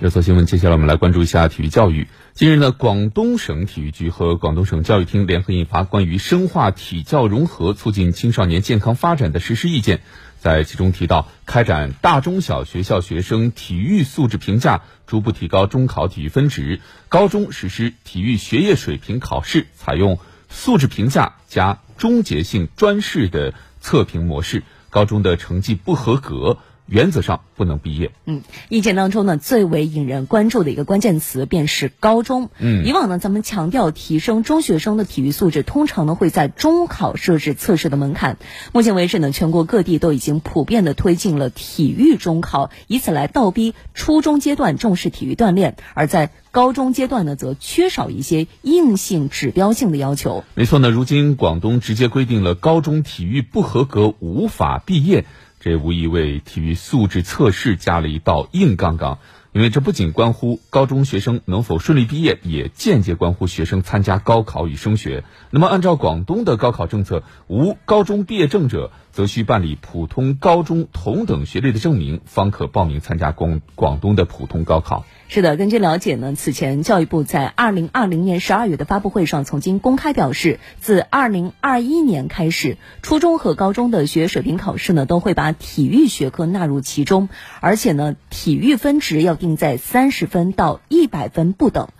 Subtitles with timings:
[0.00, 2.08] 热搜新闻，接下来我们来关注一下体育教育。
[2.32, 9.98] 近日呢，广东省体育局和广东省教育厅联合印发《关于深化体教融合、促进青少年健康发展的实施意见》，
[10.38, 16.80] 在其中提到，开展大中小学校学生体育素质评价，逐步提高中考体育分值；
[17.10, 24.62] 高中实施体育学业水平考试，采用素质评价加终结性专试的测评模式。
[24.88, 26.56] 高中的成绩不合格。
[26.90, 28.10] 原则上不能毕业。
[28.26, 32.50] 嗯，意见当中呢，最为引人关注的一个关键词便是高中。
[32.58, 38.38] 嗯，以往呢，咱们强调提升中学生的体育素质，通常呢会在中考设置测试的门槛。
[38.72, 50.42] 目前为止呢，全国各地都已经普遍的推进了体育中考，以此来倒逼初中阶段重视体育锻炼，而在高中阶段呢，则缺少一些硬性指标性的要求。
[50.56, 55.24] 没错呢，如今广东直接规定了高中体育不合格无法毕业。
[55.60, 59.18] 这无疑为体育素质测试加了一道硬杠杠，
[59.52, 65.22] 因为这不仅关乎高中学生能否顺利毕业，也间接关乎学生参加高考与升学。
[65.50, 75.04] 那么，按照广东的高考政策，无高中毕业证者，则需办理普通高中同等学历的证明，方可报名参加广广东的普通高考。
[75.32, 87.28] 是的，根据了解呢，此前教育部在二零二零年十二月的发布会上曾经公开表示，自二零二一年开始，初中和高中的学业水平考试呢，都会把体育学科纳入其中，
[87.60, 91.90] 而且呢，体育分值要定在三十分到一百分不等。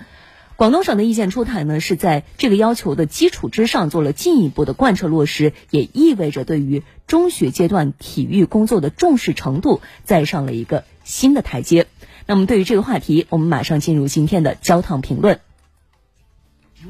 [0.56, 11.86] 广东省的意见出台呢，是在这个要求的基础之上做了进一步的贯彻落实，也意味着对于中学阶段体育工作的重视程度再上了一个新的台阶。
[12.30, 15.40] 那么，对于这个话题，我们马上进入今天的焦糖评论。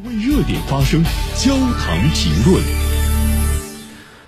[0.04, 1.02] 为热点发声，
[1.34, 2.62] 焦糖评论。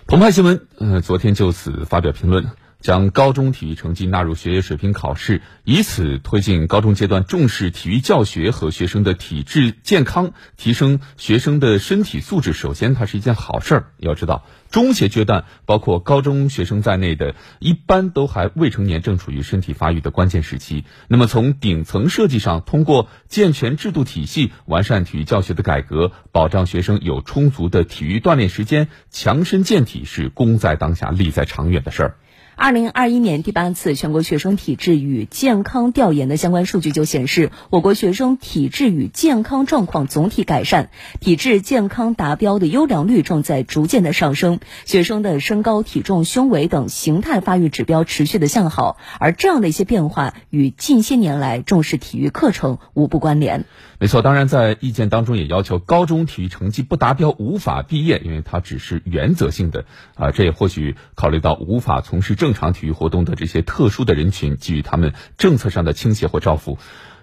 [0.06, 2.46] 澎湃新闻，呃，昨天就此发表评论。
[2.82, 12.52] 将高中体育成绩纳入学业水平考试，以此推进高中阶段重视体育教学和学生的体质健康，提升学生的身体素质。
[12.52, 13.84] 首先，它是一件好事儿。
[13.98, 20.84] 要知道，中学阶段包括高中学生在内的一般都还未成年，正处于身体发育的关键时期。
[21.06, 32.16] 那么，从顶层设计上，通过健全制度体系、完善体育教学的改革，保障学生有充足的体育锻炼时间，强身健体是功在当下、利在长远的事儿。
[32.54, 53.64] 二零二一年第八次全国学生体质与健康调研的相关数据就显示，我国学生体质与健康状况总体改善，体质健康达标的优良率正在逐渐的上升，学生的身高、体重、胸围等形态发育指标持续的向好，而这样的一些变化与近些年来重视体育课程无不关联。
[53.98, 59.86] 没错，当然在意见当中也要求高中体育成绩不达标无法毕业，因为它只是原则性的
[60.16, 66.76] 啊，这也或许考虑到无法从事正常体育活动的这些特殊的人群，给予他们政策上的倾斜或照顾。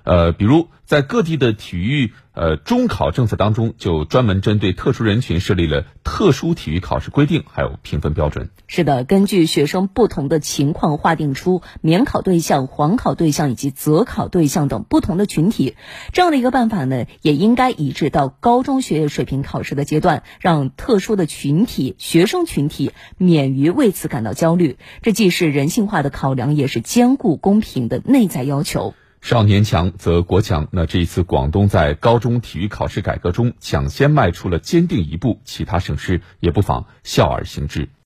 [0.04, 8.50] 呃，比如在各地的体育呃中考政策当中，就专门针对特殊人群设立了特殊体育考试规定，还有评分标准。
[8.68, 15.76] 是的，根据学生不同的情况，划定出免考对象、缓考对象以及择考对象等不同的群体。
[16.12, 24.78] 这样的一个办法呢，也应该移植到高中学业水平考试的阶段，让特殊的群体学生群体免于为此感到焦虑。
[25.02, 28.94] 这既是人性化的考量，也是兼顾公平的内在要求。
[29.22, 30.68] 少年强则国强。
[30.72, 37.90] 那这一次，广东在高中体育考试改革中抢先迈出了坚定一步，其他省市也不妨笑而行之。